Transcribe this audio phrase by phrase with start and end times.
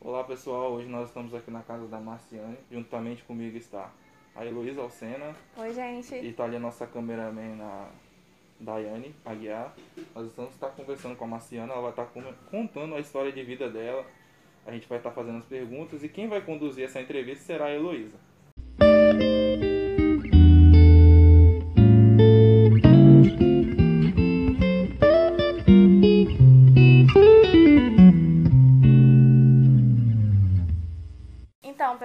[0.00, 2.56] Olá pessoal, hoje nós estamos aqui na casa da Marciane.
[2.70, 3.90] Juntamente comigo está
[4.34, 6.14] a Heloísa Alcena Oi, gente.
[6.14, 7.88] e está ali a nossa cameraman, a
[8.58, 9.74] Daiane Aguiar.
[10.14, 13.42] Nós estamos estar conversando com a Marciana, ela vai estar com- contando a história de
[13.42, 14.04] vida dela.
[14.66, 17.74] A gente vai estar fazendo as perguntas e quem vai conduzir essa entrevista será a
[17.74, 18.16] Heloísa.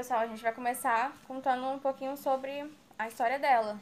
[0.05, 3.81] Pessoal, a gente vai começar contando um pouquinho sobre a história dela.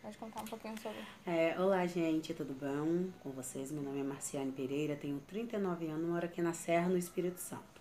[0.00, 0.96] Pode contar um pouquinho sobre.
[1.26, 3.72] É, olá, gente, tudo bom com vocês?
[3.72, 7.80] Meu nome é Marciane Pereira, tenho 39 anos, moro aqui na Serra, no Espírito Santo.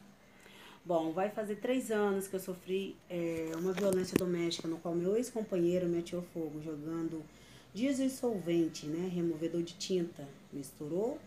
[0.83, 5.15] Bom, vai fazer três anos que eu sofri é, uma violência doméstica, no qual meu
[5.15, 7.23] ex-companheiro me atirou fogo, jogando
[7.71, 11.19] diesel solvente, né, removedor de tinta, misturou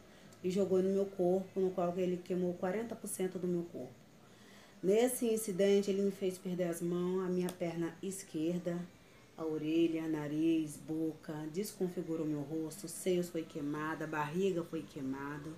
[0.43, 4.08] e jogou no meu corpo, no qual ele queimou 40% do meu corpo.
[4.80, 8.78] Nesse incidente, ele me fez perder as mãos, a minha perna esquerda,
[9.36, 15.50] a orelha, nariz, boca, desconfigurou meu rosto, seios foi queimada, barriga foi queimada.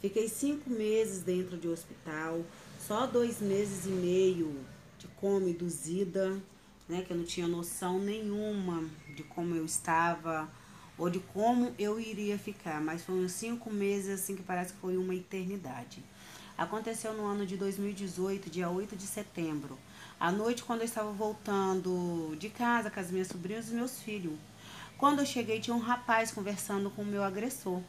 [0.00, 2.44] Fiquei cinco meses dentro de hospital,
[2.78, 4.54] só dois meses e meio
[4.98, 6.40] de coma induzida,
[6.88, 8.84] né, que eu não tinha noção nenhuma
[9.16, 10.48] de como eu estava
[10.96, 14.96] ou de como eu iria ficar, mas uns cinco meses assim que parece que foi
[14.96, 16.04] uma eternidade.
[16.60, 19.78] Aconteceu no ano de 2018, dia 8 de setembro.
[20.20, 24.38] À noite, quando eu estava voltando de casa com as minhas sobrinhas e meus filhos.
[24.98, 27.80] Quando eu cheguei, tinha um rapaz conversando com o meu agressor.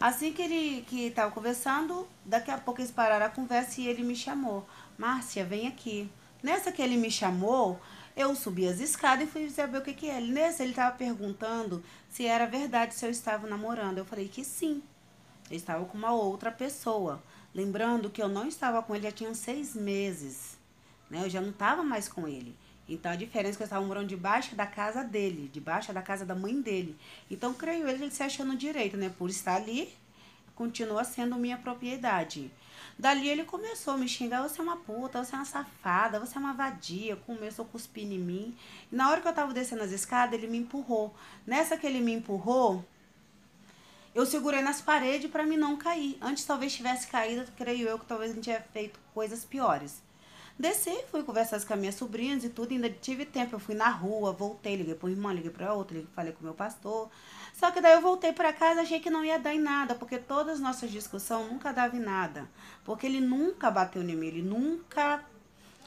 [0.00, 4.02] Assim que ele que estava conversando, daqui a pouco eles pararam a conversa e ele
[4.02, 4.66] me chamou.
[4.98, 6.10] Márcia, vem aqui.
[6.42, 7.80] Nessa que ele me chamou,
[8.16, 10.20] eu subi as escadas e fui saber o que que é.
[10.20, 13.98] Nessa ele estava perguntando se era verdade se eu estava namorando.
[13.98, 14.82] Eu falei que sim.
[15.48, 17.22] Eu estava com uma outra pessoa.
[17.56, 20.58] Lembrando que eu não estava com ele já tinha seis meses.
[21.08, 21.24] Né?
[21.24, 22.54] Eu já não estava mais com ele.
[22.86, 26.26] Então a diferença é que eu estava morando debaixo da casa dele, debaixo da casa
[26.26, 26.94] da mãe dele.
[27.30, 29.10] Então creio ele, ele se achando direito, né?
[29.16, 29.90] Por estar ali,
[30.54, 32.50] continua sendo minha propriedade.
[32.98, 36.36] Dali ele começou a me xingar, você é uma puta, você é uma safada, você
[36.36, 38.54] é uma vadia, começou a cuspir em mim.
[38.92, 41.14] E na hora que eu tava descendo as escadas, ele me empurrou.
[41.46, 42.84] Nessa que ele me empurrou,
[44.16, 46.16] eu segurei nas paredes para mim não cair.
[46.22, 50.02] Antes talvez tivesse caído, creio eu que talvez não tinha feito coisas piores.
[50.58, 53.54] Desci, fui conversar com as minhas sobrinhas e tudo, ainda tive tempo.
[53.54, 56.44] Eu fui na rua, voltei, liguei para irmã, liguei para outra, liguei, falei com o
[56.44, 57.10] meu pastor.
[57.52, 60.16] Só que daí eu voltei para casa, achei que não ia dar em nada, porque
[60.16, 62.48] todas as nossas discussões nunca davam em nada.
[62.86, 65.22] Porque ele nunca bateu em mim, ele nunca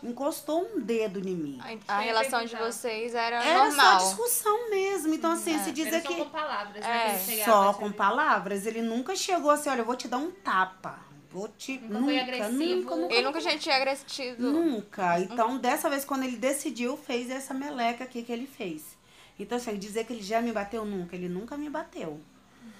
[0.03, 1.59] encostou um dedo em mim.
[1.87, 3.99] A, a relação de vocês era, Era normal.
[3.99, 5.13] só discussão mesmo.
[5.13, 6.15] Então, assim, se dizer Era só que.
[6.15, 7.19] com palavras, É, né?
[7.19, 8.65] chegava Só com palavras.
[8.65, 10.99] Ele nunca chegou assim, olha, eu vou te dar um tapa.
[11.31, 11.77] Vou te.
[11.77, 12.55] Nunca foi agressivo?
[12.81, 14.41] Nunca, nunca, Ele nunca tinha te agressivo.
[14.41, 15.19] Nunca.
[15.19, 18.97] Então, dessa vez, quando ele decidiu, fez essa meleca aqui que ele fez.
[19.39, 22.19] Então, assim, dizer que ele já me bateu nunca, ele nunca me bateu.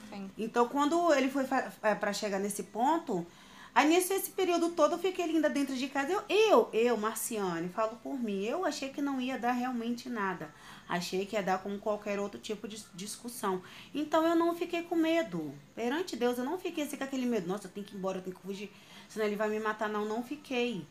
[0.09, 0.29] Sim.
[0.37, 1.45] Então, quando ele foi
[1.83, 3.25] é, pra chegar nesse ponto,
[3.73, 6.11] aí nesse esse período todo eu fiquei ainda dentro de casa.
[6.11, 10.53] Eu, eu, eu, Marciane, falo por mim, eu achei que não ia dar realmente nada.
[10.87, 13.61] Achei que ia dar como qualquer outro tipo de discussão.
[13.93, 15.53] Então eu não fiquei com medo.
[15.75, 17.47] Perante Deus, eu não fiquei assim com aquele medo.
[17.47, 18.71] Nossa, eu tenho que ir embora, eu tenho que fugir.
[19.07, 19.87] Senão ele vai me matar.
[19.87, 20.85] Não, não fiquei.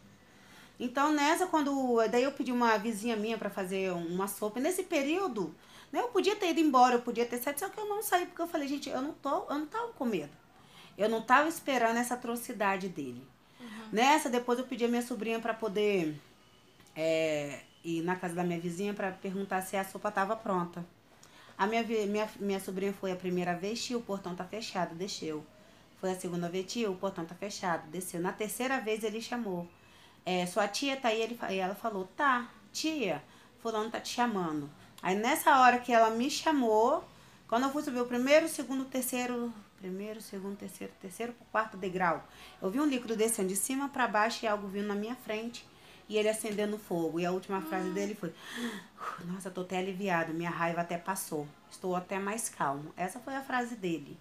[0.79, 1.97] Então, nessa, quando.
[2.09, 4.61] Daí eu pedi uma vizinha minha para fazer uma sopa.
[4.61, 5.55] Nesse período,
[5.93, 8.27] né, eu podia ter ido embora, eu podia ter saído, só que eu não saí,
[8.27, 10.31] porque eu falei, gente, eu não tô, eu não tava com medo.
[10.99, 13.25] Eu não tava esperando essa atrocidade dele.
[13.93, 16.21] Nessa, depois eu pedi a minha sobrinha para poder
[16.95, 20.85] é, ir na casa da minha vizinha para perguntar se a sopa tava pronta.
[21.57, 25.45] A minha, minha, minha sobrinha foi a primeira vez, tio, o portão tá fechado, desceu.
[26.01, 28.21] Foi a segunda vez, tio, o portão tá fechado, desceu.
[28.21, 29.67] Na terceira vez ele chamou.
[30.27, 33.23] É, sua tia tá aí, ele, e ela falou, tá, tia,
[33.61, 34.69] fulano tá te chamando.
[35.03, 37.03] Aí nessa hora que ela me chamou,
[37.49, 42.27] quando eu fui subir o primeiro, segundo, terceiro, primeiro, segundo, terceiro, terceiro pro quarto degrau,
[42.61, 45.67] eu vi um líquido descendo de cima para baixo e algo vindo na minha frente
[46.09, 47.21] e ele acendendo fogo.
[47.21, 48.33] E a última frase dele foi:
[49.25, 52.93] Nossa, tô até aliviado, minha raiva até passou, estou até mais calmo.
[52.97, 54.19] Essa foi a frase dele.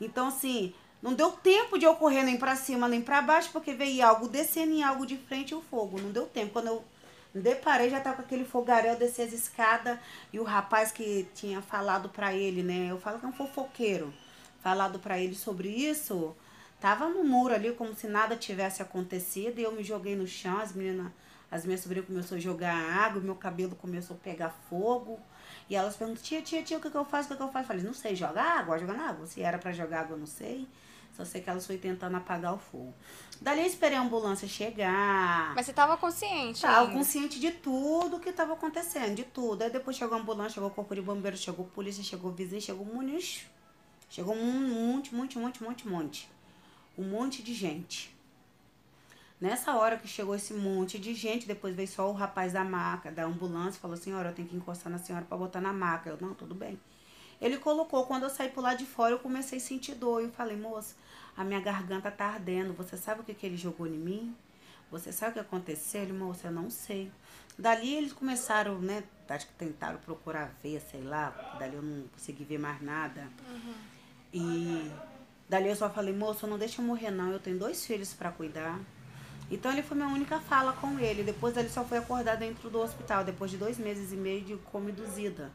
[0.00, 3.72] Então, assim, não deu tempo de eu correr nem pra cima nem pra baixo, porque
[3.72, 6.00] veio algo descendo e algo de frente e o fogo.
[6.00, 6.52] Não deu tempo.
[6.52, 6.84] Quando eu
[7.34, 9.98] deparei, já tava com aquele fogaréu, descer as escadas
[10.32, 12.88] e o rapaz que tinha falado pra ele, né?
[12.90, 14.12] Eu falo que é um fofoqueiro.
[14.62, 16.36] Falado pra ele sobre isso,
[16.80, 20.58] tava no muro ali como se nada tivesse acontecido e eu me joguei no chão,
[20.58, 21.10] as meninas,
[21.50, 25.18] as minhas sobrinhas começaram a jogar água, meu cabelo começou a pegar fogo.
[25.68, 27.26] E elas perguntam, tia, tia, tia, o que, que eu faço?
[27.26, 27.64] O que, que eu faço?
[27.64, 29.26] Eu falei, não sei, joga água, joga na água.
[29.26, 30.68] Se era pra jogar água, eu não sei.
[31.16, 32.94] Só sei que ela foi tentando apagar o fogo.
[33.40, 35.54] Dali eu esperei a ambulância chegar.
[35.54, 36.62] Mas você tava consciente?
[36.62, 36.92] Tava ainda.
[36.92, 39.62] consciente de tudo que tava acontecendo, de tudo.
[39.62, 42.34] Aí depois chegou a ambulância, chegou o corpo de bombeiro, chegou a polícia, chegou o
[42.34, 43.50] vizinho, chegou um monte.
[44.12, 46.28] Chegou um monte, monte, monte, monte, monte.
[46.98, 48.14] Um monte de gente.
[49.40, 53.10] Nessa hora que chegou esse monte de gente, depois veio só o rapaz da maca,
[53.10, 56.10] da ambulância, falou: Senhora, eu tenho que encostar na senhora pra botar na maca.
[56.10, 56.78] Eu, não, tudo bem.
[57.40, 60.20] Ele colocou, quando eu saí por lá de fora, eu comecei a sentir dor.
[60.20, 60.94] Eu falei, moça,
[61.34, 62.74] a minha garganta tá ardendo.
[62.74, 64.36] Você sabe o que, que ele jogou em mim?
[64.90, 66.02] Você sabe o que aconteceu?
[66.02, 67.10] Ele, moça, eu não sei.
[67.58, 69.04] Dali eles começaram, né?
[69.26, 71.30] Acho que tentaram procurar ver, sei lá.
[71.58, 73.26] Dali eu não consegui ver mais nada.
[74.32, 74.90] E
[75.48, 77.30] dali eu só falei, moço, não deixa eu morrer não.
[77.30, 78.80] Eu tenho dois filhos para cuidar.
[79.50, 81.22] Então ele foi minha única fala com ele.
[81.22, 84.56] Depois ele só foi acordar dentro do hospital, depois de dois meses e meio de
[84.56, 85.52] coma induzida.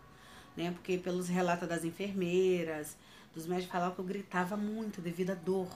[0.56, 0.72] Né?
[0.72, 2.96] Porque pelos relatos das enfermeiras,
[3.34, 5.68] dos médicos falavam que eu gritava muito devido à dor.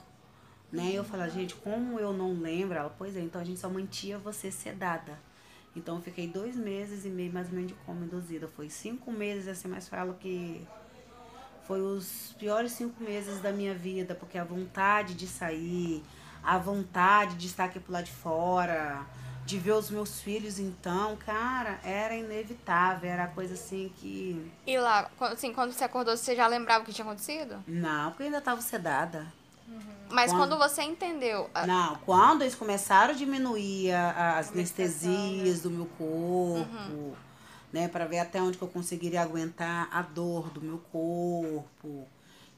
[0.72, 0.92] Né?
[0.94, 2.78] Eu falava, gente, como eu não lembro?
[2.78, 5.20] Ela, pois é, então a gente só mantinha você sedada.
[5.76, 8.48] Então eu fiquei dois meses e meio mais ou menos de coma induzida.
[8.48, 10.66] Foi cinco meses, assim, mas falo que
[11.72, 16.04] foi os piores cinco meses da minha vida, porque a vontade de sair,
[16.44, 19.06] a vontade de estar aqui pro lado de fora,
[19.46, 24.52] de ver os meus filhos, então, cara, era inevitável, era coisa assim que.
[24.68, 27.64] E lá, assim, quando você acordou, você já lembrava o que tinha acontecido?
[27.66, 29.26] Não, porque eu ainda tava sedada.
[30.10, 30.50] Mas Quando?
[30.58, 31.50] quando você entendeu.
[31.56, 37.16] a- Não, quando eles começaram a diminuir as anestesias do meu corpo,
[37.72, 42.08] né, para ver até onde que eu conseguiria aguentar a dor do meu corpo.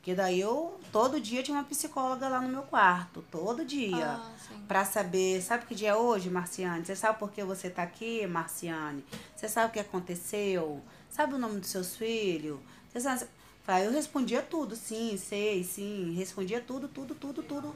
[0.02, 4.06] Que daí eu todo dia tinha uma psicóloga lá no meu quarto, todo dia.
[4.06, 4.32] Ah.
[4.68, 6.86] Pra saber, sabe que dia é hoje, Marciane?
[6.86, 9.06] Você sabe por que você tá aqui, Marciane?
[9.36, 10.82] Você sabe o que aconteceu?
[11.10, 12.60] Sabe o nome dos seus filhos?
[12.92, 13.26] Você sabe...
[13.82, 16.14] Eu respondia tudo, sim, sei, sim.
[16.18, 17.74] Respondia tudo, tudo, tudo, tudo.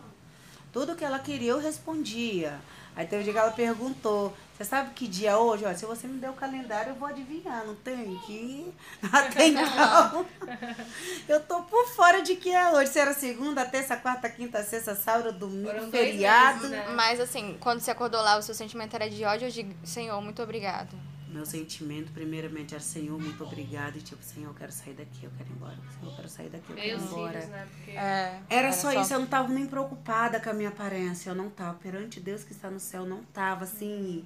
[0.74, 2.60] Tudo que ela queria eu respondia.
[2.98, 5.64] Aí teve um dia que ela perguntou, você sabe que dia é hoje?
[5.64, 8.74] Olha, se você me der o calendário, eu vou adivinhar, não tem que...
[9.14, 10.26] Até então,
[11.30, 12.92] eu tô por fora de que é hoje.
[12.92, 16.62] Se era segunda, terça, quarta, quinta, sexta, sábado, domingo, Foram feriado.
[16.62, 16.88] meses, né?
[16.96, 20.20] Mas assim, quando você acordou lá, o seu sentimento era de ódio ou de Senhor,
[20.20, 20.98] muito obrigado.
[21.30, 23.98] Meu sentimento, primeiramente, era Senhor, muito obrigado.
[23.98, 25.76] E tipo, Senhor, eu quero sair daqui, eu quero ir embora.
[25.76, 27.34] Senhor, eu quero sair daqui, eu quero ir os embora.
[27.34, 27.68] filhos, né?
[27.76, 28.42] Porque É.
[28.50, 31.30] Era só isso, eu não tava nem preocupada com a minha aparência.
[31.30, 31.78] Eu não tava.
[31.80, 34.26] Perante Deus que está no céu, eu não tava assim.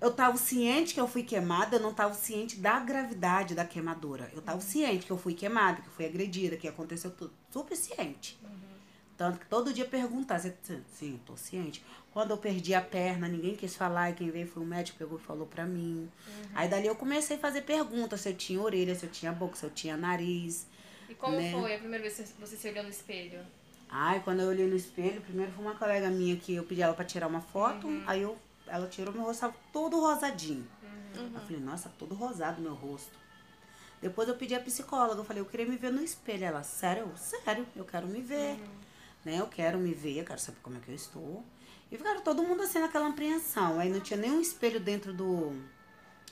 [0.00, 4.30] Eu tava ciente que eu fui queimada, eu não tava ciente da gravidade da queimadura.
[4.32, 7.32] Eu tava ciente que eu fui queimada, que eu fui agredida, que aconteceu tudo.
[7.50, 8.40] Super ciente.
[9.20, 10.56] Tanto que todo dia perguntar, você,
[10.98, 11.84] sim, tô ciente.
[12.10, 15.18] Quando eu perdi a perna, ninguém quis falar, e quem veio foi o médico, pegou
[15.18, 16.10] e falou pra mim.
[16.54, 19.56] Aí dali eu comecei a fazer perguntas, se eu tinha orelha, se eu tinha boca,
[19.56, 20.66] se eu tinha nariz.
[21.06, 21.52] E como Né?
[21.52, 23.40] foi a primeira vez que você se olhou no espelho?
[23.90, 26.94] Ai, quando eu olhei no espelho, primeiro foi uma colega minha que eu pedi ela
[26.94, 28.02] pra tirar uma foto, Uhum.
[28.06, 30.66] aí eu, ela tirou meu rosto, todo rosadinho.
[31.14, 31.30] Uhum.
[31.34, 33.12] Eu falei, nossa, todo rosado meu rosto.
[34.00, 36.42] Depois eu pedi a psicóloga, eu falei, eu queria me ver no espelho.
[36.46, 37.12] Ela, sério?
[37.18, 38.52] Sério, eu quero me ver.
[38.54, 38.80] Uhum.
[39.24, 39.36] Né?
[39.38, 41.44] Eu quero me ver, eu quero saber como é que eu estou.
[41.90, 43.78] E ficaram todo mundo assim naquela apreensão.
[43.80, 45.52] Aí não tinha nenhum espelho dentro do,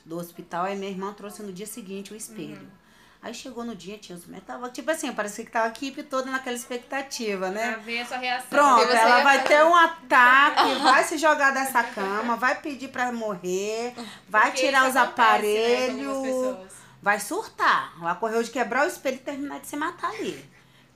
[0.04, 0.64] do hospital.
[0.64, 2.60] Aí minha irmã trouxe no dia seguinte o espelho.
[2.60, 2.78] Uhum.
[3.20, 6.30] Aí chegou no dia, tinha os tava Tipo assim, parecia que tava a equipe toda
[6.30, 7.72] naquela expectativa, né?
[7.72, 8.48] Pra ver a sua reação.
[8.48, 13.10] Pronto, ela vai fazer- ter um ataque, vai se jogar dessa cama, vai pedir pra
[13.10, 13.92] morrer,
[14.28, 16.72] vai Porque tirar os né, aparelhos, pessoas.
[17.02, 17.92] vai surtar.
[18.00, 20.48] Ela correu de quebrar o espelho e terminar de se matar ali.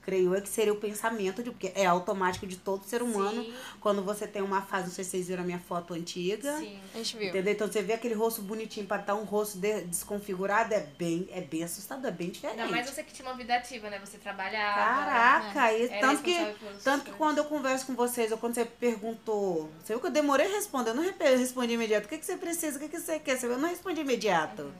[0.02, 3.42] Creio eu que seria o pensamento, de, porque é automático de todo ser humano.
[3.44, 3.54] Sim.
[3.80, 6.56] Quando você tem uma fase, não sei se vocês viram a minha foto antiga.
[6.58, 6.76] Sim.
[6.92, 7.28] A gente viu.
[7.28, 7.52] Entendeu?
[7.52, 11.40] Então você vê aquele rosto bonitinho para estar um rosto de- desconfigurado, é bem, é
[11.40, 12.58] bem assustador, é bem diferente.
[12.60, 14.00] Ainda mais você que tinha uma vida ativa, né?
[14.04, 14.74] Você trabalhava.
[15.04, 18.64] Caraca, e Era tanto que, tanto que quando eu converso com vocês, ou quando você
[18.64, 22.06] perguntou, você viu que eu demorei a responder, eu não respondi imediato.
[22.06, 22.76] O que, que você precisa?
[22.76, 23.42] O que, que você quer?
[23.44, 24.72] Eu não respondi imediato.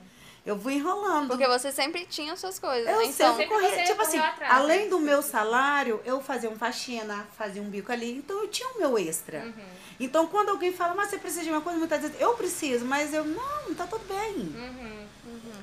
[0.45, 1.29] Eu vou enrolando.
[1.29, 3.05] Porque você sempre tinha suas coisas, eu né?
[3.05, 4.89] sempre Então, Sempre corria, tipo assim, atrás, além né?
[4.89, 8.79] do meu salário, eu fazia um faxina, fazia um bico ali, então eu tinha o
[8.79, 9.45] meu extra.
[9.45, 9.53] Uhum.
[10.01, 13.15] Então quando alguém fala, mas você precisa de uma coisa, muitas vezes eu preciso, mas
[13.15, 14.35] eu, não, tá tudo bem.
[14.37, 15.07] Uhum.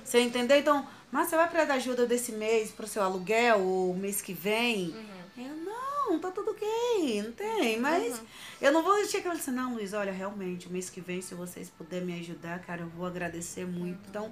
[0.04, 0.58] Você entendeu?
[0.58, 4.34] Então, mas você vai precisar da ajuda desse mês pro seu aluguel, ou mês que
[4.34, 4.90] vem?
[4.90, 5.46] Uhum.
[5.46, 7.80] Eu, não, tá tudo ok, não tem.
[7.80, 8.22] Mas
[8.62, 11.22] eu não vou chegar e falar assim, não, Luiz, olha, realmente, o mês que vem,
[11.22, 14.00] se vocês puderem me ajudar, cara, eu vou agradecer muito.
[14.10, 14.32] Então,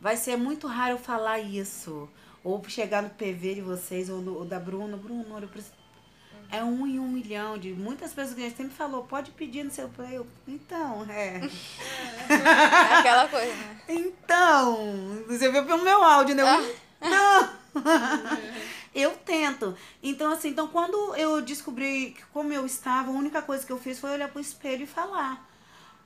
[0.00, 2.08] vai ser muito raro eu falar isso.
[2.42, 5.74] Ou chegar no PV de vocês, ou, no, ou da Bruna, Bruno, olha, eu preciso.
[6.50, 9.64] É um em um milhão de muitas pessoas que a gente sempre falou, pode pedir
[9.64, 10.16] no seu play.
[10.16, 11.38] Eu, Então, é.
[11.38, 13.80] é aquela coisa, né?
[13.88, 16.42] Então, você viu pelo meu áudio, né?
[16.42, 17.50] Eu, Não!
[18.94, 19.76] Eu tento.
[20.00, 23.98] Então, assim, então quando eu descobri como eu estava, a única coisa que eu fiz
[23.98, 25.44] foi olhar pro espelho e falar.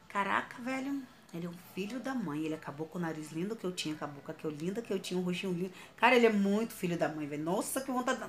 [0.09, 1.02] Caraca, velho,
[1.35, 2.44] ele é um filho da mãe.
[2.44, 4.80] Ele acabou com o nariz lindo que eu tinha, com a boca que eu linda
[4.82, 5.73] que eu tinha, um rostinho lindo.
[5.97, 7.42] Cara, ele é muito filho da mãe, velho.
[7.44, 8.20] Nossa, que vontade.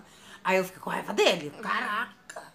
[0.44, 1.52] Aí eu fiquei com raiva dele.
[1.62, 2.54] Caraca.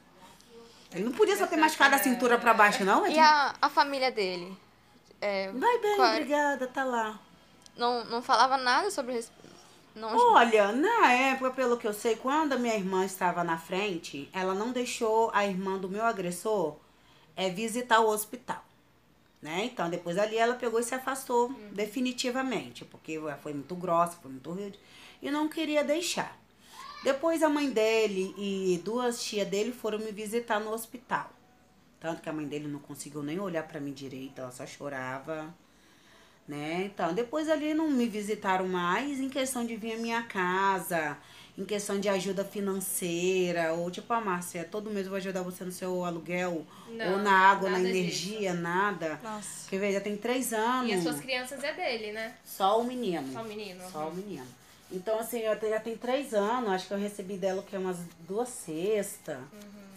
[0.92, 3.06] Ele não podia só ter machucado a cintura pra baixo, não?
[3.06, 4.56] E a, a família dele?
[5.20, 7.18] É, Vai bem, qual- obrigada, tá lá.
[7.76, 9.24] não, não falava nada sobre...
[9.96, 14.28] Não, Olha, na época, pelo que eu sei, quando a minha irmã estava na frente,
[14.32, 16.76] ela não deixou a irmã do meu agressor
[17.36, 18.64] é, visitar o hospital.
[19.44, 19.66] Né?
[19.66, 24.50] Então, depois ali ela pegou e se afastou definitivamente, porque foi muito grossa, foi muito
[24.50, 24.80] rude,
[25.20, 26.40] e não queria deixar.
[27.04, 31.30] Depois a mãe dele e duas tias dele foram me visitar no hospital.
[32.00, 35.54] Tanto que a mãe dele não conseguiu nem olhar pra mim direito, ela só chorava
[36.46, 36.84] né?
[36.84, 41.16] Então, depois ali não me visitaram mais em questão de vir à minha casa,
[41.56, 45.64] em questão de ajuda financeira, ou tipo, a Márcia, todo mês eu vou ajudar você
[45.64, 49.20] no seu aluguel, Não, ou na água, na energia, nada.
[49.22, 49.60] Nossa.
[49.62, 50.90] Porque veja, tem três anos.
[50.90, 52.34] E as suas crianças é dele, né?
[52.44, 53.32] Só o menino.
[53.32, 53.80] Só o menino.
[53.90, 54.46] Só o menino.
[54.90, 57.98] Então, assim, eu já tem três anos, acho que eu recebi dela o que umas
[58.28, 59.38] duas cestas,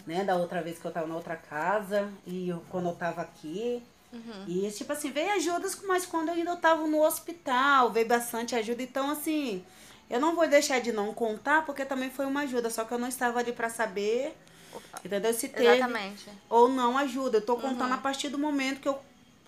[0.06, 0.24] né?
[0.24, 3.82] Da outra vez que eu tava na outra casa e eu- quando eu tava aqui.
[4.48, 8.82] E, tipo assim, veio ajudas, mas quando eu ainda tava no hospital, veio bastante ajuda.
[8.82, 9.64] Então, assim,
[10.10, 12.98] eu não vou deixar de não contar, porque também foi uma ajuda, só que eu
[12.98, 14.36] não estava ali pra saber,
[15.04, 15.34] entendeu?
[15.34, 16.30] Se teve Exatamente.
[16.50, 17.38] ou não ajuda.
[17.38, 18.98] Eu tô contando a partir do momento que eu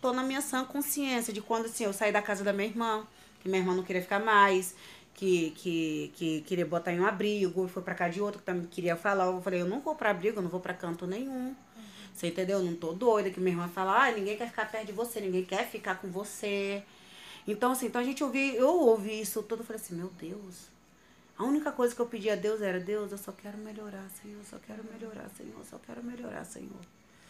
[0.01, 3.05] tô na minha sã consciência de quando assim, eu saí da casa da minha irmã,
[3.41, 4.75] que minha irmã não queria ficar mais,
[5.13, 8.45] que, que, que queria botar em um abrigo, e foi pra casa de outro que
[8.45, 9.25] também queria falar.
[9.25, 11.55] Eu falei, eu não vou pra abrigo, eu não vou pra canto nenhum.
[12.13, 12.57] Você entendeu?
[12.57, 15.21] Eu não tô doida, que minha irmã fala, ah, ninguém quer ficar perto de você,
[15.21, 16.83] ninguém quer ficar com você.
[17.51, 20.67] Então, assim, então a gente ouvi, eu ouvi isso tudo, eu falei assim, meu Deus.
[21.35, 24.37] A única coisa que eu pedi a Deus era, Deus, eu só quero melhorar, Senhor,
[24.37, 26.79] eu só quero melhorar, Senhor, eu só quero melhorar, Senhor.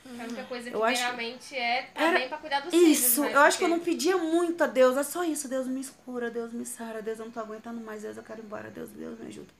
[0.05, 2.99] A única coisa que Eu primeiramente é Era- também pra cuidar dos filhos.
[2.99, 3.33] Isso, né?
[3.33, 6.29] eu acho que eu não pedia muito a Deus, é só isso, Deus me escura,
[6.29, 8.89] Deus me sara, Deus eu não tô aguentando mais, Deus eu quero ir embora, Deus,
[8.89, 9.53] Deus me ajuda.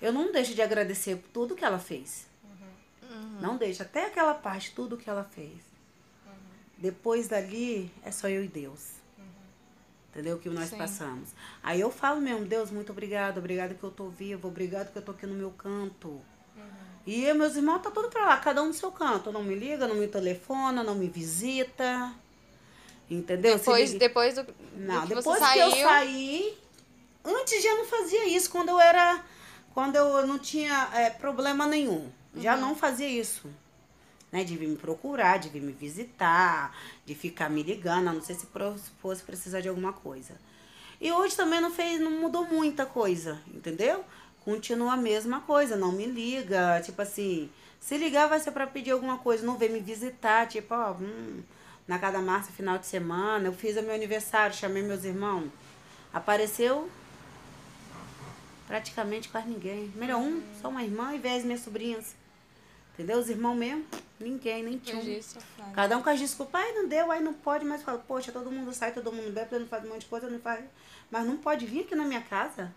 [0.00, 2.26] Eu não deixo de agradecer por tudo que ela fez.
[3.40, 5.60] Não deixo, até aquela parte, tudo que ela fez.
[6.78, 9.03] Depois dali, é só eu e Deus.
[10.14, 10.36] Entendeu?
[10.36, 10.78] O que nós Sim.
[10.78, 11.30] passamos.
[11.60, 15.02] Aí eu falo mesmo, Deus, muito obrigado, obrigado que eu tô vivo, obrigado que eu
[15.02, 16.20] tô aqui no meu canto.
[17.04, 19.32] E eu, meus irmãos tá tudo pra lá, cada um no seu canto.
[19.32, 22.14] Não me liga, não me telefona, não me visita.
[23.10, 23.58] Entendeu?
[23.58, 25.76] Se Depois, liga- depois do, do não, que depois você que saiu...
[25.76, 26.58] eu saí,
[27.24, 29.20] antes já não fazia isso, quando eu era,
[29.74, 32.08] quando eu não tinha é, problema nenhum.
[32.36, 33.48] Já não fazia isso.
[34.34, 36.76] Né, de vir me procurar, de vir me visitar,
[37.06, 38.48] de ficar me ligando, a não sei se
[39.00, 40.34] fosse precisar de alguma coisa.
[41.00, 44.04] E hoje também não fez, não mudou muita coisa, entendeu?
[44.44, 47.48] Continua a mesma coisa, não me liga, tipo assim,
[47.78, 51.40] se ligar vai ser pra pedir alguma coisa, não vem me visitar, tipo, ó, hum,
[51.86, 55.48] na casa da Márcia, final de semana, eu fiz o meu aniversário, chamei meus irmãos,
[56.12, 56.90] apareceu
[58.66, 59.92] praticamente quase ninguém.
[59.94, 62.23] Melhor um, só uma irmã e vez minhas sobrinhas.
[62.94, 63.18] Entendeu?
[63.18, 63.84] Os irmãos mesmo,
[64.20, 64.96] ninguém, nem tinha.
[65.58, 65.72] nada.
[65.74, 68.50] Cada um com as desculpas, ai não deu, ai não pode, mas fala, poxa, todo
[68.52, 70.64] mundo sai, todo mundo bebe, não faz um monte de coisa, não faz.
[71.10, 72.72] Mas não pode vir aqui na minha casa.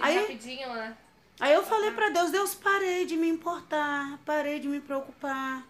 [0.00, 0.96] Aí- rapidinho, né?
[1.40, 5.64] Aí eu falei pra Deus, Deus, parei de me importar, parei de me preocupar.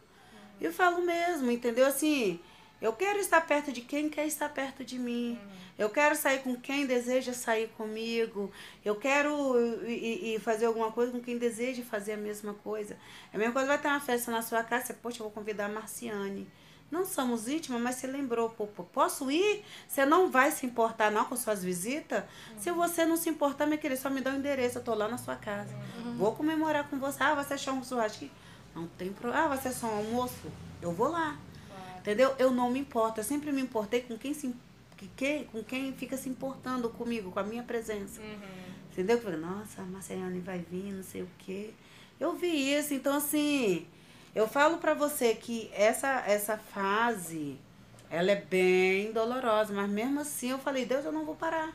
[0.60, 1.86] E eu falo mesmo, entendeu?
[1.86, 2.40] Assim,
[2.80, 5.38] eu quero estar perto de quem quer estar perto de mim.
[5.78, 8.50] Eu quero sair com quem deseja sair comigo.
[8.84, 9.56] Eu quero
[9.86, 12.96] ir- ir fazer alguma coisa com quem deseja fazer a mesma coisa.
[13.32, 15.30] É a mesma coisa, vai ter uma festa na sua casa, você, poxa, eu vou
[15.30, 16.48] convidar a Marciane.
[16.90, 19.62] Não somos íntimas, mas você lembrou, pô, posso ir?
[19.86, 22.24] Você não vai se importar não com suas visitas?
[22.58, 25.06] Se você não se importar, minha querida, só me dá o endereço, eu tô lá
[25.06, 25.76] na sua casa.
[26.16, 27.22] Vou comemorar com você.
[27.22, 28.24] Ah, ser achar um churrasco?
[28.74, 29.44] Não tem problema.
[29.44, 30.50] Ah, vai ser só um almoço?
[30.80, 31.36] Eu vou lá.
[31.98, 32.34] Entendeu?
[32.38, 33.20] Eu não me importo.
[33.20, 34.46] Eu sempre me importei com quem se
[34.98, 38.20] que, que- com quem fica se importando comigo, com a minha presença.
[38.92, 39.16] Entendeu?
[39.16, 41.70] Eu falei, nossa, a Marciane vai vir, não sei o quê.
[42.18, 43.86] Eu vi isso, então assim,
[44.34, 47.56] eu falo pra você que essa, essa fase,
[48.10, 51.72] ela é bem dolorosa, mas mesmo assim eu falei, Deus, eu não vou parar.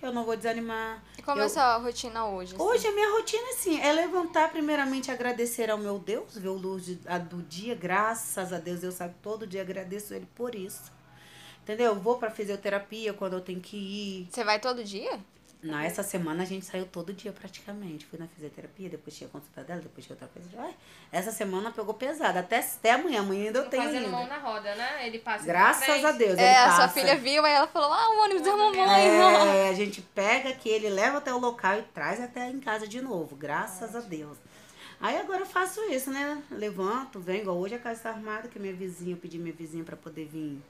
[0.00, 1.00] Eu não vou desanimar.
[1.16, 2.54] E como Eu- é a sua rotina hoje?
[2.56, 2.62] assim?
[2.64, 6.86] Hoje a minha rotina assim, é levantar primeiramente agradecer ao meu Deus, ver o luz
[7.30, 10.90] do dia, graças a Deus, eu sabe todo dia agradeço ele por isso.
[11.62, 11.86] Entendeu?
[11.86, 14.28] Eu vou pra fisioterapia quando eu tenho que ir.
[14.30, 15.18] Você vai todo dia?
[15.62, 18.04] Na essa semana a gente saiu todo dia praticamente.
[18.04, 20.48] Fui na fisioterapia, depois tinha consulta dela, depois tinha outra coisa.
[20.58, 20.74] Ai,
[21.12, 22.36] essa semana pegou pesado.
[22.36, 23.20] Até, até amanhã.
[23.20, 24.38] Amanhã ainda eu tenho fazendo mão ainda.
[24.38, 25.06] na roda, né?
[25.06, 26.36] Ele passa Graças a Deus.
[26.36, 28.80] É, ele a sua filha viu, aí ela falou, ah, o ônibus da mamãe.
[28.80, 32.88] É, a gente pega aqui, ele leva até o local e traz até em casa
[32.88, 34.36] de novo, graças a Deus.
[35.00, 36.42] Aí agora eu faço isso, né?
[36.50, 39.84] Levanto, venho, igual hoje a casa está arrumada, que minha vizinha, eu pedi minha vizinha
[39.84, 40.60] para poder vir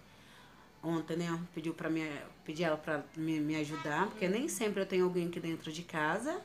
[0.82, 1.38] ontem, né?
[1.54, 2.06] Pediu para me,
[2.44, 5.82] pedi ela para me, me ajudar, porque nem sempre eu tenho alguém aqui dentro de
[5.82, 6.40] casa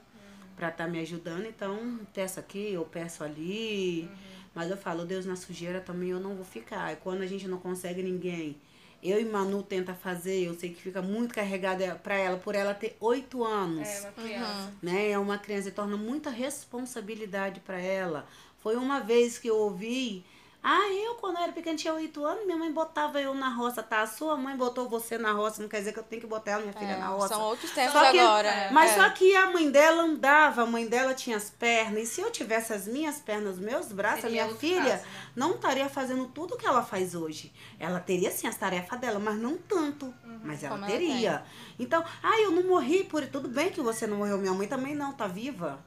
[0.56, 4.10] para estar me ajudando, então peço aqui, eu peço ali.
[4.56, 6.92] Mas eu falo, Deus, na sujeira também eu não vou ficar.
[6.92, 8.58] E quando a gente não consegue ninguém,
[9.04, 12.74] eu e Manu tenta fazer, eu sei que fica muito carregada para ela, por ela
[12.74, 14.74] ter oito anos É, uma criança.
[14.82, 15.12] né?
[15.12, 18.28] É uma criança e torna muita responsabilidade para ela.
[18.62, 20.26] Foi uma vez que eu ouvi,
[20.64, 24.02] ah, eu quando era pequena tinha oito anos, minha mãe botava eu na roça, tá?
[24.02, 26.52] A sua mãe botou você na roça, não quer dizer que eu tenho que botar
[26.52, 27.30] ela, minha filha, É, na roça.
[27.30, 28.50] são outros tempos Só que- agora.
[28.50, 28.70] né?
[28.72, 28.96] Mas É.
[28.96, 32.30] só que a mãe dela andava, a mãe dela tinha as pernas, e se eu
[32.32, 35.10] tivesse as minhas pernas, os meus braços, Seria a minha filha caso, né?
[35.36, 37.54] não estaria fazendo tudo que ela faz hoje.
[37.80, 40.14] Ela teria sim as tarefas dela, mas não tanto.
[40.44, 41.44] Mas ela Como ela teria.
[41.80, 43.26] Então, ah, eu não morri por.
[43.28, 45.80] Tudo bem que você não morreu, minha mãe também não, tá viva.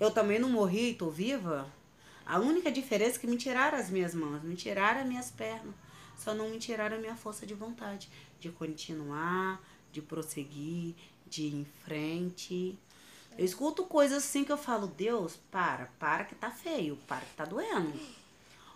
[0.00, 1.66] Eu também não morri e tô viva.
[2.26, 5.74] A única diferença é que me tiraram as minhas mãos, me tiraram as minhas pernas.
[6.16, 8.08] Só não me tiraram a minha força de vontade.
[8.40, 9.60] De continuar,
[9.92, 10.94] de prosseguir,
[11.26, 12.78] de ir em frente.
[13.36, 17.34] Eu escuto coisas assim que eu falo, Deus, para, para que tá feio, para que
[17.34, 17.92] tá doendo.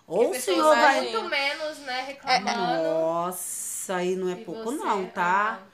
[0.06, 1.02] Ou o Senhor vai.
[1.02, 2.58] muito menos, né, É, reclamando.
[2.82, 4.76] Nossa, aí não é E pouco você?
[4.76, 5.52] não, tá?
[5.54, 5.66] Aham.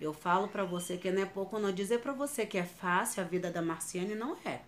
[0.00, 1.70] Eu falo pra você que não é pouco não.
[1.70, 4.60] Dizer pra você que é fácil a vida da Marciane não é.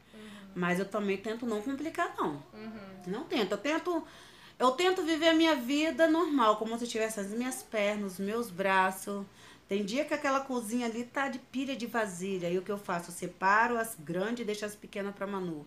[0.55, 2.43] Mas eu também tento não complicar não.
[3.07, 3.53] Não tento.
[3.53, 4.05] Eu tento
[4.59, 8.19] eu tento viver a minha vida normal, como se eu tivesse as minhas pernas, os
[8.19, 9.27] meus braços.
[9.69, 12.49] Tem dia que aquela cozinha ali tá de pilha de vasilha.
[12.49, 13.11] Aí o que eu faço?
[13.11, 15.67] Eu separo as grandes e deixo as pequenas pra Manu.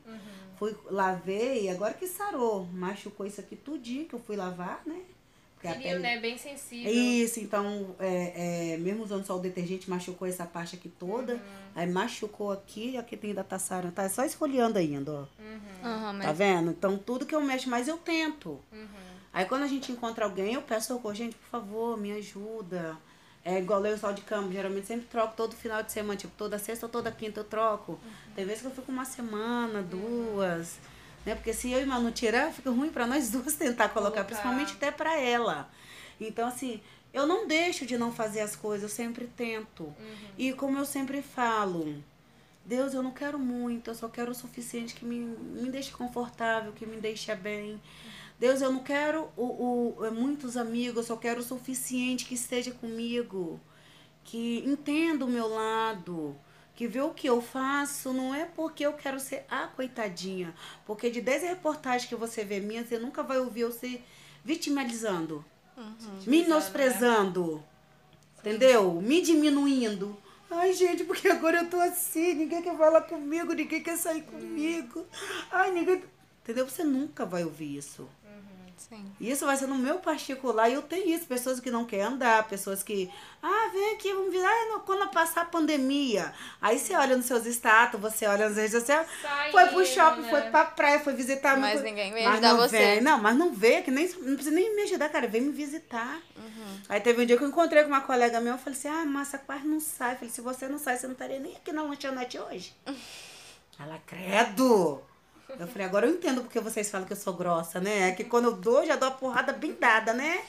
[0.57, 2.65] Fui, lavei, agora que sarou.
[2.65, 5.01] Machucou isso aqui tudinho que eu fui lavar, né?
[5.57, 6.19] Porque a Feriu, pele- né?
[6.19, 6.91] Bem sensível.
[6.93, 11.41] isso, então, é, é, mesmo usando só o detergente, machucou essa parte aqui toda.
[11.75, 15.25] Aí machucou aqui, aqui tem ainda tá sarando, tá só esfoliando ainda, ó.
[16.13, 16.71] Mas Tá vendo?
[16.71, 18.59] Então, tudo que eu mexo, mas eu tento.
[19.33, 21.13] Aí, quando a gente encontra alguém, eu peço socorro.
[21.15, 22.95] Gente, por favor, me ajuda.
[23.43, 26.59] É igual eu só de campo, geralmente sempre troco todo final de semana, tipo, toda
[26.59, 27.97] sexta ou toda quinta eu troco.
[28.35, 30.77] Tem vezes que eu fico uma semana, duas.
[31.27, 31.35] Né?
[31.35, 34.23] Porque se eu e Manu tirar, fica ruim pra nós duas tentar colocar, Colocar.
[34.23, 35.69] principalmente até pra ela.
[36.21, 36.79] Então, assim,
[37.13, 39.93] eu não deixo de não fazer as coisas, eu sempre tento.
[40.37, 42.01] E como eu sempre falo,
[42.65, 46.71] Deus, eu não quero muito, eu só quero o suficiente que me, me deixe confortável,
[46.71, 47.81] que me deixe bem.
[48.39, 52.71] Deus, eu não quero o, o, muitos amigos, eu só quero o suficiente que esteja
[52.71, 53.59] comigo,
[54.23, 56.37] que entenda o meu lado,
[56.77, 60.53] que vê o que eu faço, não é porque eu quero ser a coitadinha.
[60.85, 64.05] Porque de 10 reportagens que você vê minhas, você nunca vai ouvir eu ser
[64.45, 65.43] vitimizando,
[66.27, 67.63] menosprezando,
[68.37, 69.01] entendeu?
[69.01, 70.15] Me diminuindo.
[70.51, 75.03] Ai, gente, porque agora eu tô assim, ninguém quer falar comigo, ninguém quer sair comigo.
[75.51, 76.03] Ai, ninguém.
[76.43, 76.69] Entendeu?
[76.69, 78.07] Você nunca vai ouvir isso.
[78.77, 79.11] Sim.
[79.19, 81.25] Isso vai ser no meu particular e eu tenho isso.
[81.25, 83.11] Pessoas que não querem andar, pessoas que.
[83.41, 86.33] Ah, vem aqui, vamos virar ah, quando passar a pandemia.
[86.61, 90.21] Aí você olha nos seus status, você olha nas redes sociais, Saindo, foi pro shopping,
[90.21, 90.29] né?
[90.29, 91.57] foi pra praia, foi visitar.
[91.57, 92.77] Mas ninguém Mas ajudar não você.
[92.77, 95.51] Vem, não, mas não veio, que nem, não precisa nem me ajudar, cara, vem me
[95.51, 96.19] visitar.
[96.35, 96.81] Uhum.
[96.89, 99.05] Aí teve um dia que eu encontrei com uma colega minha, eu falei assim, ah,
[99.05, 100.13] Márcia quase não sai.
[100.13, 102.73] Eu falei, se você não sai, você não estaria nem aqui na lanchonete hoje.
[103.79, 105.03] Ela, credo!
[105.49, 108.09] Eu falei, agora eu entendo porque vocês falam que eu sou grossa, né?
[108.09, 110.43] É que quando eu dou, já dou a porrada bem dada, né?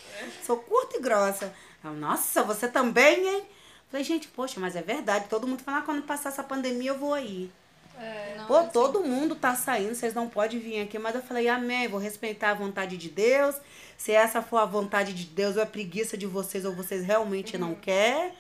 [0.45, 1.53] Sou curta e grossa.
[1.83, 3.39] Ela, Nossa, você também, hein?
[3.39, 5.29] Eu falei, gente, poxa, mas é verdade.
[5.29, 7.51] Todo mundo fala, ah, quando passar essa pandemia eu vou aí.
[7.99, 8.37] É.
[8.47, 10.99] Pô, todo mundo tá saindo, vocês não podem vir aqui.
[10.99, 13.55] Mas eu falei, amém, vou respeitar a vontade de Deus.
[13.97, 17.57] Se essa for a vontade de Deus ou é preguiça de vocês ou vocês realmente
[17.57, 18.33] não querem,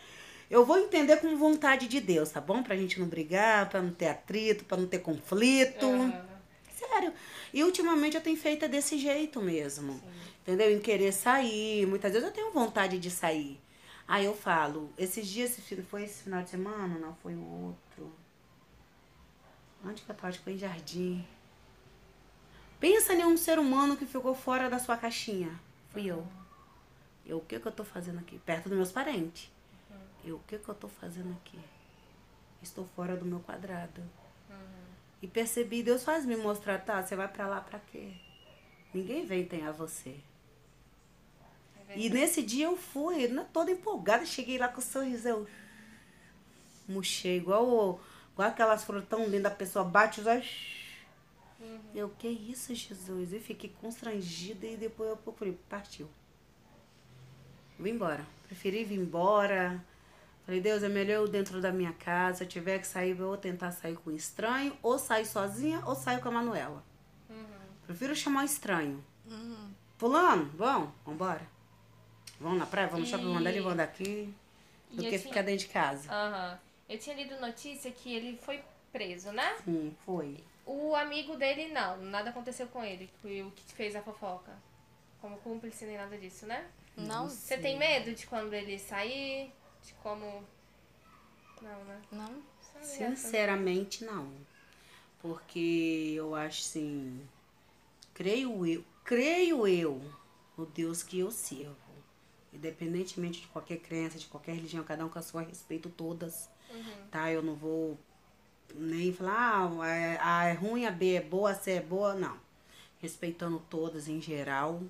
[0.51, 2.62] eu vou entender como vontade de Deus, tá bom?
[2.62, 5.87] Pra gente não brigar, pra não ter atrito, pra não ter conflito.
[5.87, 6.28] Aham.
[7.53, 10.03] E ultimamente eu tenho feito desse jeito mesmo.
[10.43, 10.71] Entendeu?
[10.71, 11.87] Em querer sair.
[11.87, 13.61] Muitas vezes eu tenho vontade de sair.
[14.07, 15.59] Aí eu falo, esses dias,
[15.91, 16.99] foi esse final de semana?
[16.99, 18.11] Não, foi o outro.
[19.85, 20.33] Onde que eu tava?
[20.33, 21.27] Foi em Jardim.
[22.81, 25.51] Pensa em um ser humano que ficou fora da sua caixinha.
[25.93, 26.27] Fui eu.
[27.27, 28.39] Eu, o que que eu tô fazendo aqui?
[28.39, 29.51] Perto dos meus parentes.
[30.25, 31.59] Eu, o que que eu tô fazendo aqui?
[32.63, 34.03] Estou fora do meu quadrado.
[35.20, 37.02] E percebi, Deus faz me mostrar, tá?
[37.02, 38.12] Você vai pra lá pra quê?
[38.94, 40.16] Ninguém vem tem a você.
[41.96, 45.26] E nesse dia eu fui, toda empolgada, cheguei lá com o sorriso.
[45.26, 45.46] Eu...
[46.87, 48.00] murchei, igual,
[48.33, 50.78] igual aquelas flores tão lindas, a pessoa bate os olhos.
[51.94, 53.33] Eu, que isso, Jesus?
[53.33, 56.09] Eu fiquei constrangida e depois eu procurei, partiu.
[57.78, 58.24] Vim embora.
[58.46, 59.85] Preferi vir embora.
[60.49, 62.39] Falei, Deus, é melhor eu dentro da minha casa.
[62.39, 65.95] Se eu tiver que sair, eu vou tentar sair com estranho, ou sair sozinha, ou
[65.95, 66.83] sair com a Manuela.
[67.87, 69.05] Prefiro chamar estranho.
[69.99, 71.43] Fulano, vamos, vambora.
[72.41, 74.35] Vamos na praia, vamos no shopping, vamos dali, vamos daqui.
[74.91, 76.11] Do E que tinha- ficar dentro de casa.
[76.11, 76.59] Aham.
[76.89, 79.55] Eu tinha lido notícia que ele foi preso, né?
[79.67, 80.43] Sim, foi.
[80.65, 81.99] O amigo dele, não.
[81.99, 83.11] Nada aconteceu com ele.
[83.21, 84.53] Foi o que fez a fofoca.
[85.21, 86.65] Como cúmplice nem nada disso, né?
[86.97, 87.29] Não?
[87.29, 89.53] Você tem medo de quando ele sair?
[89.88, 90.44] De como.
[91.62, 92.03] Não, né?
[92.12, 92.42] Não?
[92.83, 94.31] Sinceramente, não.
[95.22, 97.27] Porque eu acho assim.
[98.12, 100.03] Creio eu, creio eu
[100.59, 101.74] no Deus que eu sirvo.
[102.53, 106.51] Independentemente de qualquer crença, de qualquer religião, cada um com a sua respeito todas.
[107.11, 107.33] Tá?
[107.33, 107.96] Eu não vou
[108.74, 112.14] nem falar, ah, é, A é ruim, a B é boa, a C é boa,
[112.14, 112.38] não.
[113.01, 114.83] Respeitando todas em geral.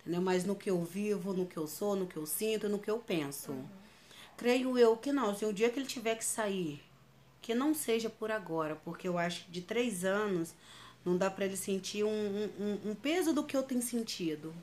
[0.00, 0.20] Entendeu?
[0.20, 2.90] Mas no que eu vivo, no que eu sou, no que eu sinto, no que
[2.90, 3.52] eu penso.
[4.40, 5.34] Creio eu que não.
[5.34, 6.82] Se um dia que ele tiver que sair,
[7.42, 10.54] que não seja por agora, porque eu acho que de três anos
[11.04, 14.54] não dá pra ele sentir um, um, um peso do que eu tenho sentido.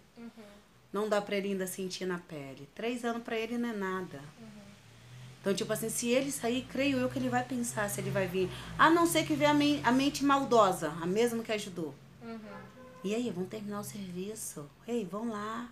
[0.91, 2.67] Não dá pra ele ainda sentir na pele.
[2.73, 4.19] Três anos pra ele não é nada.
[5.41, 8.25] Então, tipo assim, se ele sair, creio eu que ele vai pensar se ele vai
[8.27, 8.49] vir.
[8.79, 11.93] A não ser que venha a, men- a mente maldosa, a mesma que ajudou.
[13.03, 14.67] E aí, vamos terminar o serviço.
[14.87, 15.69] Ei, vão lá.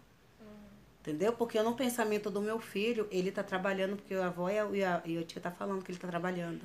[1.05, 1.33] Entendeu?
[1.33, 5.15] Porque no pensamento do meu filho, ele tá trabalhando, porque a avó e a, e
[5.19, 6.63] a, tia tá falando que ele tá trabalhando.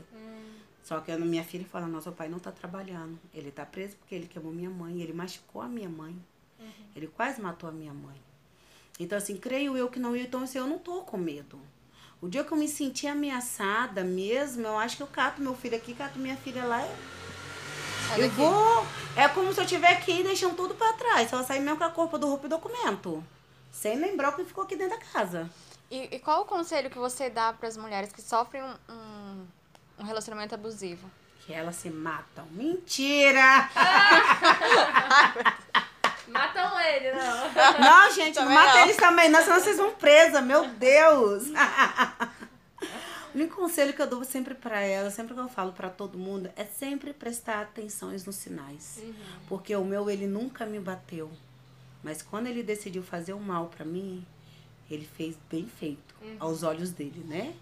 [0.82, 3.18] Só que a minha filha fala, nosso pai não tá trabalhando.
[3.34, 6.16] Ele tá preso porque ele queimou minha mãe, ele machucou a minha mãe.
[6.96, 8.16] Ele quase matou a minha mãe.
[8.98, 10.16] Então, assim, creio eu que não.
[10.16, 11.60] Então, assim, eu não tô com medo.
[12.18, 15.76] O dia que eu me senti ameaçada mesmo, eu acho que eu cato meu filho
[15.76, 16.82] aqui, cato minha filha lá.
[16.82, 16.92] Eu,
[18.12, 18.36] Olha eu aqui.
[18.36, 18.86] vou.
[19.16, 21.28] É como se eu tiver que ir deixando tudo pra trás.
[21.28, 23.22] Só sair mesmo com a corpo do roupa e documento.
[23.72, 25.48] Sem lembrar o que ficou aqui dentro da casa.
[25.90, 29.46] E, e qual o conselho que você dá para as mulheres que sofrem um, um,
[30.00, 31.10] um relacionamento abusivo?
[31.40, 32.44] Que elas se matam.
[32.52, 33.68] Mentira!
[36.28, 37.50] Matam ele, não.
[37.80, 38.82] Não, gente, não Também mata não.
[38.82, 41.48] eles também, não, senão vocês vão presa, meu Deus.
[43.34, 46.16] o único conselho que eu dou sempre pra ela, sempre que eu falo pra todo
[46.16, 49.02] mundo, é sempre prestar atenção nos sinais.
[49.48, 51.30] Porque o meu, ele nunca me bateu.
[52.02, 54.24] Mas quando ele decidiu fazer o mal pra mim,
[54.90, 57.54] ele fez bem feito, aos olhos dele, né?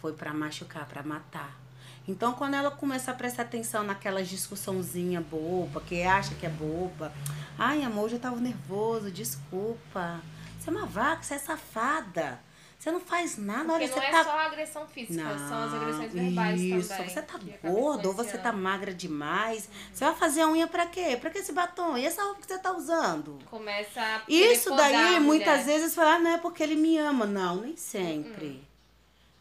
[0.00, 1.58] Foi pra machucar, pra matar.
[2.06, 7.12] Então, quando ela começa a prestar atenção naquelas discussãozinha boba, que acha que é boba.
[7.58, 10.20] Ai, amor, eu já tava nervoso, desculpa.
[10.58, 12.40] Você é uma vaca, você é safada.
[12.84, 15.48] Você não faz nada, Porque olha, não você é tá só a agressão física, não,
[15.48, 16.88] são as agressões verbais isso.
[16.90, 17.08] também.
[17.08, 19.70] Você tá gorda ou você tá magra demais.
[19.90, 21.16] Você vai fazer a unha pra quê?
[21.18, 21.96] Pra que esse batom?
[21.96, 23.38] E essa roupa que você tá usando?
[23.46, 27.24] Começa a Isso daí, muitas vezes, fala, ah, não é porque ele me ama.
[27.24, 28.62] Não, nem sempre.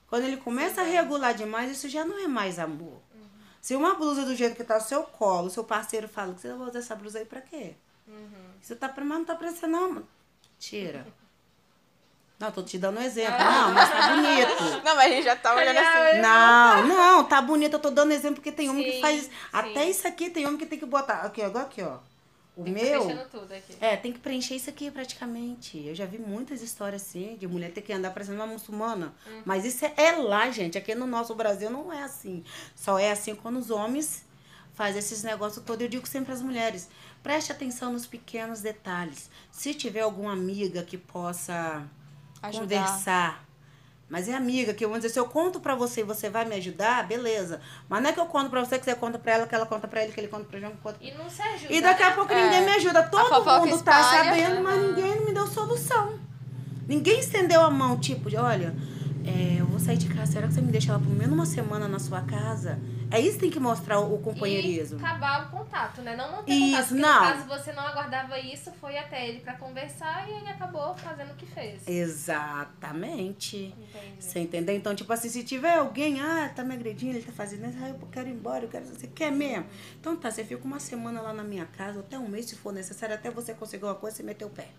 [0.07, 3.01] Quando ele começa a regular demais, isso já não é mais amor.
[3.59, 6.53] Se uma blusa do jeito que tá o seu colo, seu parceiro fala que você
[6.53, 7.75] vai usar essa blusa aí pra quê?
[8.61, 10.07] Você tá pra mas não tá parecendo, não, mano.
[10.57, 11.05] Tira.
[12.39, 13.39] Não, tô te dando um exemplo.
[13.39, 14.63] Não, mas tá bonito.
[14.83, 16.19] Não, mas a gente já tá olhando assim.
[16.21, 17.73] Não, não, tá bonito.
[17.73, 19.23] Eu tô dando exemplo porque tem homem que Sim, faz.
[19.23, 19.29] sim.
[19.51, 21.21] Até isso aqui tem homem que tem que botar.
[21.21, 21.99] Aqui, ó, igual aqui, ó.
[22.55, 23.01] O Tem que meu.
[23.01, 23.75] fechando tudo aqui.
[23.81, 25.87] É, tem que preencher isso aqui praticamente.
[25.87, 29.13] Eu já vi muitas histórias assim, de mulher ter que andar parecendo uma muçulmana.
[29.45, 30.77] Mas isso é, é lá, gente.
[30.77, 32.43] Aqui no nosso Brasil não é assim.
[32.75, 34.23] Só é assim quando os homens
[34.73, 35.81] fazem esses negócios todos.
[35.81, 36.89] Eu digo sempre às mulheres,
[37.23, 39.29] preste atenção nos pequenos detalhes.
[39.51, 41.83] Se tiver alguma amiga que possa
[42.43, 42.59] Ajudar.
[42.85, 43.43] conversar.
[44.09, 46.45] Mas é amiga, que eu vou dizer, se eu conto pra você e você vai
[46.45, 47.59] me ajudar, beleza.
[47.89, 49.65] Mas não é que eu conto pra você, que você conta pra ela, que ela
[49.65, 51.73] conta pra ele, que ele conta pra João, que conta E não se ajuda.
[51.73, 52.15] e daqui a né?
[52.15, 52.43] pouco É.
[52.43, 53.01] ninguém me ajuda.
[53.03, 54.23] Todo mundo tá espalha.
[54.25, 56.19] sabendo, mas ninguém me deu solução.
[56.87, 58.75] Ninguém estendeu a mão, tipo, de, olha,
[59.25, 61.45] é, eu vou sair de casa, será que você me deixa lá por menos uma
[61.45, 62.79] semana na sua casa?
[63.09, 64.99] É isso que tem que mostrar o, companheirismo.
[64.99, 66.15] E acabar o contato, né?
[66.15, 66.87] Não manter Isso, contato.
[66.87, 67.13] Porque não.
[67.13, 71.31] no caso você não aguardava isso, foi até ele pra conversar e ele acabou fazendo
[71.31, 71.87] o que fez.
[71.87, 73.57] Exatamente.
[73.57, 74.15] Entendi.
[74.19, 74.75] Você entendeu?
[74.75, 77.89] Então, tipo assim, se tiver alguém, ah, tá me agredindo, ele tá fazendo isso, ah,
[77.89, 78.85] eu quero ir embora, eu quero.
[78.85, 79.65] Você quer mesmo?
[79.99, 82.73] Então tá, você fica uma semana lá na minha casa, até um mês, se for
[82.73, 84.69] necessário, até você conseguir uma coisa, você meter o pé.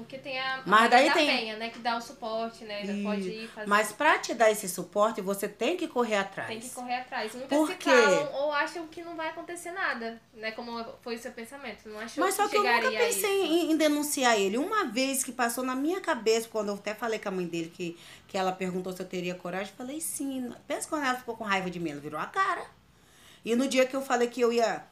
[0.00, 1.70] Porque tem a, Mas daí da tem- penha, né?
[1.70, 2.82] Que dá o suporte, né?
[3.02, 3.66] Pode ir fazer.
[3.68, 6.48] Mas pra te dar esse suporte, você tem que correr atrás.
[6.48, 7.34] Tem que correr atrás.
[7.34, 7.90] Muitas Por se quê?
[7.90, 10.50] calam ou acham que não vai acontecer nada, né?
[10.52, 11.88] Como foi o seu pensamento.
[11.88, 14.58] Não achou Mas só que eu chegaria nunca pensei em, em denunciar ele.
[14.58, 17.72] Uma vez que passou na minha cabeça, quando eu até falei com a mãe dele,
[17.74, 20.52] que, que ela perguntou se eu teria coragem, eu falei sim.
[20.66, 22.64] Pensa quando ela ficou com raiva de mim, ela virou a cara.
[23.44, 24.84] E no dia que eu falei que eu ia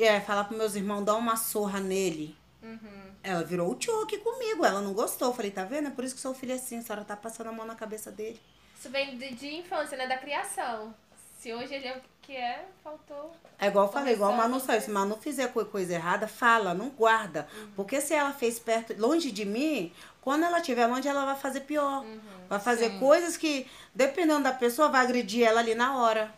[0.00, 3.07] é, falar pros meus irmãos dar uma surra nele, Uhum.
[3.28, 4.64] Ela virou o choque comigo.
[4.64, 5.28] Ela não gostou.
[5.28, 5.88] Eu falei, tá vendo?
[5.88, 7.74] É por isso que seu filho é assim, a senhora tá passando a mão na
[7.74, 8.40] cabeça dele.
[8.78, 10.06] Isso vem de, de infância, né?
[10.06, 10.94] Da criação.
[11.38, 13.32] Se hoje ele é o que é, faltou.
[13.58, 14.84] É igual eu falei, igual a Manu faz.
[14.84, 17.46] Se Manu fizer co- coisa errada, fala, não guarda.
[17.76, 21.60] Porque se ela fez perto, longe de mim, quando ela estiver longe, ela vai fazer
[21.60, 22.04] pior.
[22.48, 22.98] Vai fazer Sim.
[22.98, 26.32] coisas que, dependendo da pessoa, vai agredir ela ali na hora.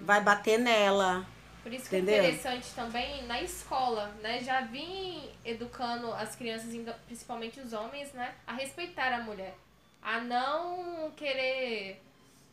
[0.00, 1.26] Vai bater nela.
[1.64, 2.16] Por isso que Entendeu?
[2.16, 4.38] é interessante também na escola, né?
[4.44, 6.68] Já vim educando as crianças,
[7.06, 8.34] principalmente os homens, né?
[8.46, 9.56] A respeitar a mulher.
[10.02, 12.00] A não querer.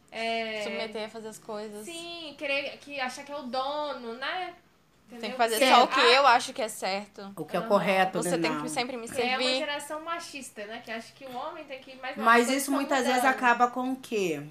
[0.10, 1.84] É, Submeter a fazer as coisas.
[1.86, 4.54] Sim, querer que achar que é o dono, né?
[5.10, 5.32] Tem Entendeu?
[5.32, 7.34] que fazer só o que eu acho que é certo.
[7.36, 8.48] O que é o correto, Você né?
[8.48, 8.62] tem Não.
[8.64, 9.58] que sempre me É uma servir.
[9.58, 10.82] geração machista, né?
[10.86, 13.92] Que acha que o homem tem que ir mais Mas isso muitas vezes acaba com
[13.92, 14.42] o quê?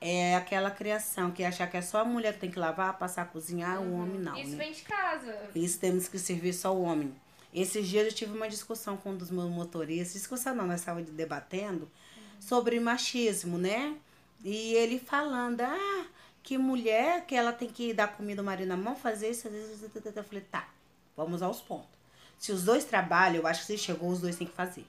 [0.00, 3.26] É aquela criação que achar que é só a mulher que tem que lavar, passar,
[3.26, 4.36] cozinhar, o homem não.
[4.36, 4.56] Isso né?
[4.56, 5.36] vem de casa.
[5.54, 7.12] Isso temos que servir só o homem.
[7.52, 11.10] Esses dias eu tive uma discussão com um dos meus motoristas, discussão não, nós estávamos
[11.10, 11.90] debatendo
[12.38, 13.96] sobre machismo, né?
[14.44, 16.06] E ele falando, ah,
[16.42, 19.86] que mulher, que ela tem que dar comida ao marido na mão, fazer isso, isso,
[19.86, 20.12] isso.
[20.14, 20.68] eu falei, tá,
[21.16, 21.97] vamos aos pontos.
[22.38, 24.86] Se os dois trabalham, eu acho que se chegou, os dois têm que fazer.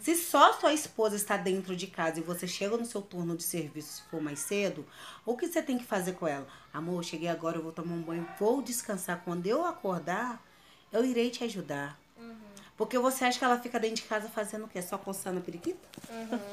[0.00, 3.42] Se só sua esposa está dentro de casa e você chega no seu turno de
[3.42, 4.86] serviço, se for mais cedo,
[5.24, 6.46] o que você tem que fazer com ela?
[6.72, 9.22] Amor, cheguei agora, eu vou tomar um banho, vou descansar.
[9.24, 10.42] Quando eu acordar,
[10.92, 11.98] eu irei te ajudar.
[12.76, 14.80] Porque você acha que ela fica dentro de casa fazendo o quê?
[14.82, 15.78] Só coçando a periquita?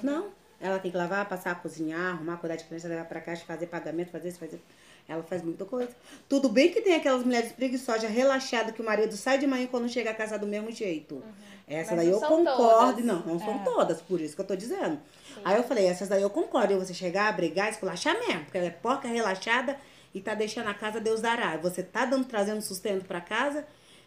[0.02, 0.30] Não.
[0.60, 4.12] Ela tem que lavar, passar, cozinhar, arrumar, cuidar de criança, levar pra caixa, fazer pagamento,
[4.12, 4.62] fazer isso, fazer.
[5.08, 5.92] Ela faz muita coisa.
[6.30, 9.68] Tudo bem que tem aquelas mulheres preguiçosas, relaxadas, que o marido sai de manhã e
[9.68, 11.22] quando chega a casa do mesmo jeito.
[11.68, 12.92] Essa Mas daí não eu concordo.
[12.92, 13.06] todas.
[13.06, 15.00] Não, não são todas, por isso que eu tô dizendo.
[15.44, 16.74] Aí eu falei, essas daí eu concordo.
[16.74, 18.46] E você chegar, brigar, esculachar mesmo.
[18.46, 19.78] Porque ela é porca relaxada
[20.14, 21.58] e tá deixando a casa Deus dará.
[21.58, 23.66] Você tá dando, trazendo sustento pra casa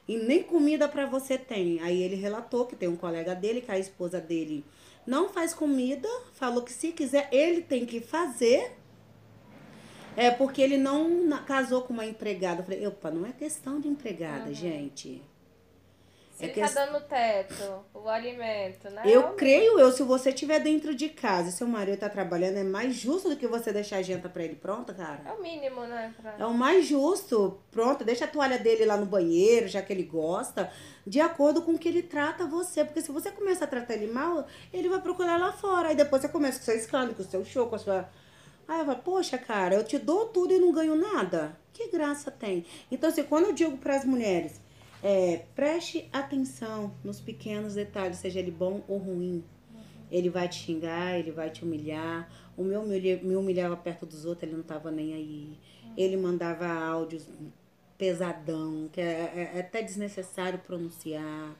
[0.09, 1.80] e nem comida pra você tem.
[1.80, 4.64] Aí ele relatou que tem um colega dele, que a esposa dele
[5.06, 8.72] não faz comida, falou que se quiser ele tem que fazer.
[10.16, 12.61] É porque ele não casou com uma empregada.
[12.61, 15.22] Eu falei, opa, não é questão de empregada, gente.
[16.37, 19.02] Se É ele que tá dando teto, o alimento, né?
[19.07, 22.62] Eu creio eu, se você estiver dentro de casa e seu marido tá trabalhando, é
[22.62, 25.22] mais justo do que você deixar a janta pra ele pronta, cara.
[25.24, 26.14] É o mínimo, né?
[26.20, 26.35] Pra...
[26.38, 27.59] É o mais justo.
[27.70, 30.70] Pronto, deixa a toalha dele lá no banheiro, já que ele gosta,
[31.07, 32.85] de acordo com o que ele trata você.
[32.85, 35.88] Porque se você começa a tratar ele mal, ele vai procurar lá fora.
[35.88, 38.09] Aí depois você começa com o seu escândalo, com o seu show, com a sua.
[38.68, 41.57] Aí eu falo, poxa, cara, eu te dou tudo e não ganho nada.
[41.72, 42.64] Que graça tem?
[42.90, 44.61] Então, assim, quando eu digo para as mulheres,
[45.02, 49.44] é, preste atenção nos pequenos detalhes, seja ele bom ou ruim.
[50.11, 52.29] Ele vai te xingar, ele vai te humilhar.
[52.57, 55.59] O meu me humilha- me humilhava perto dos outros, ele não tava nem aí.
[55.96, 57.29] Ele mandava áudios
[57.98, 61.55] pesadão, que é, é até desnecessário pronunciar.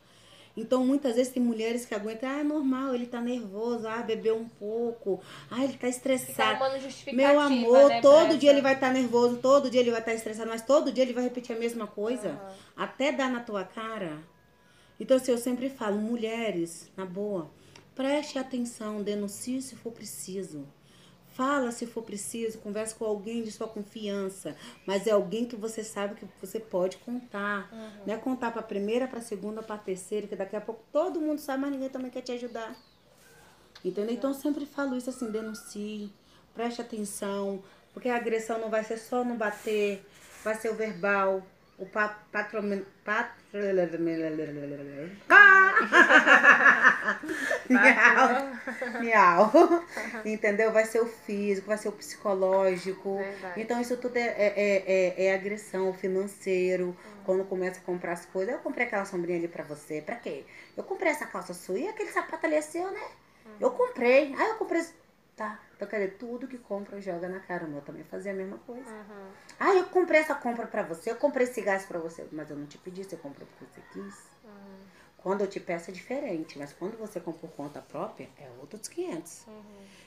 [0.57, 4.37] Então, muitas vezes tem mulheres que aguentam, ah, é normal, ele tá nervoso, ah, bebeu
[4.37, 6.59] um pouco, ah, ele tá estressado.
[7.12, 10.01] Meu amor, né, todo pra dia ele essa- vai estar nervoso, todo dia ele vai
[10.01, 12.55] estar estressado, mas todo dia ele vai repetir a mesma coisa, Aham.
[12.77, 14.19] até dar na tua cara.
[14.99, 17.51] Então, assim, eu sempre falo, mulheres, na boa,
[17.95, 20.66] preste atenção, denuncie se for preciso.
[21.37, 25.85] Fala se for preciso, converse com alguém de sua confiança, mas é alguém que você
[25.85, 27.68] sabe que você pode contar.
[28.07, 31.38] Não é contar para primeira, para segunda, para terceira, que daqui a pouco todo mundo
[31.38, 32.75] sabe, mas ninguém também quer te ajudar.
[33.85, 34.14] Entendeu?
[34.14, 36.11] Então eu sempre falo isso assim, denuncie,
[36.55, 40.03] preste atenção, porque a agressão não vai ser só no bater,
[40.42, 41.46] vai ser o verbal,
[41.79, 42.62] o pa patro...
[43.05, 43.37] patro...
[49.00, 49.50] Miau.
[50.24, 50.72] Entendeu?
[50.72, 53.16] Vai ser o físico, vai ser o psicológico.
[53.18, 53.61] Verdade.
[53.61, 56.96] Então isso tudo é, é, é, é- é agressão, financeiro.
[57.24, 60.00] Quando começa a comprar as coisas, eu comprei aquela sombrinha ali pra você.
[60.00, 60.44] Pra quê?
[60.76, 63.09] Eu comprei essa calça sua e aquele sapato ali é seu, né?
[63.61, 64.35] Eu comprei.
[64.38, 64.85] Ah, eu comprei.
[65.37, 65.61] Tá.
[65.74, 67.64] Então, quer dizer, tudo que compra joga na cara.
[67.64, 68.88] O meu também fazia a mesma coisa.
[68.88, 69.28] Uhum.
[69.59, 72.56] Ah, eu comprei essa compra pra você, eu comprei esse gás pra você, mas eu
[72.56, 74.14] não te pedi, você comprou porque você quis.
[75.18, 78.88] Quando eu te peço é diferente, mas quando você compra por conta própria, é outros
[78.88, 79.46] 500.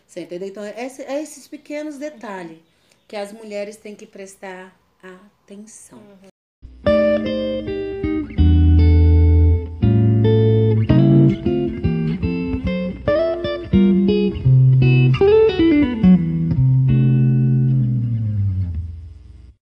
[0.07, 0.47] Você entendeu?
[0.47, 2.59] Então, é, é esses pequenos detalhes
[3.07, 6.28] que as mulheres têm que prestar atenção.